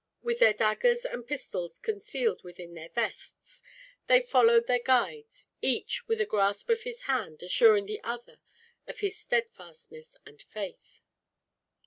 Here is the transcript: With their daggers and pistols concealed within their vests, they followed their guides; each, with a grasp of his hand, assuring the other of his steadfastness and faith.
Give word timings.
With 0.23 0.39
their 0.39 0.51
daggers 0.53 1.05
and 1.05 1.27
pistols 1.27 1.77
concealed 1.77 2.43
within 2.43 2.73
their 2.73 2.89
vests, 2.89 3.61
they 4.07 4.19
followed 4.19 4.65
their 4.65 4.79
guides; 4.79 5.45
each, 5.61 6.07
with 6.07 6.19
a 6.19 6.25
grasp 6.25 6.71
of 6.71 6.81
his 6.81 7.01
hand, 7.01 7.43
assuring 7.43 7.85
the 7.85 8.03
other 8.03 8.39
of 8.87 9.01
his 9.01 9.15
steadfastness 9.19 10.17
and 10.25 10.41
faith. 10.41 11.01